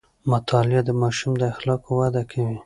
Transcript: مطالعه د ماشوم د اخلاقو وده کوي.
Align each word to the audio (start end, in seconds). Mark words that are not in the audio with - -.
مطالعه 0.31 0.81
د 0.85 0.89
ماشوم 1.01 1.31
د 1.37 1.41
اخلاقو 1.53 1.91
وده 2.01 2.23
کوي. 2.31 2.57